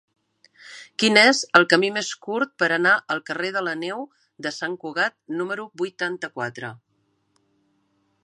Quin 1.01 1.17
és 1.23 1.41
el 1.59 1.65
camí 1.73 1.89
més 1.97 2.07
curt 2.27 2.53
per 2.63 2.69
anar 2.77 2.93
al 3.15 3.21
carrer 3.27 3.51
de 3.57 3.63
la 3.67 3.75
Neu 3.83 4.01
de 4.47 4.53
Sant 4.57 4.79
Cugat 4.85 5.17
número 5.41 5.67
vuitanta-quatre? 5.83 6.73